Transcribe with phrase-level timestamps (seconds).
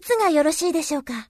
[0.00, 1.29] いつがよろしいでしょうか？